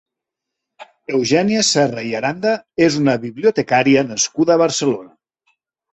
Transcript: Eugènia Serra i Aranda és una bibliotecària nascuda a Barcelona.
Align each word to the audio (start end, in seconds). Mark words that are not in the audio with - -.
Eugènia 1.17 1.61
Serra 1.67 2.05
i 2.09 2.15
Aranda 2.21 2.55
és 2.89 2.97
una 3.03 3.17
bibliotecària 3.29 4.05
nascuda 4.13 4.57
a 4.57 4.63
Barcelona. 4.63 5.15